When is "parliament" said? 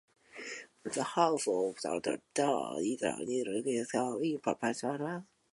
4.41-5.25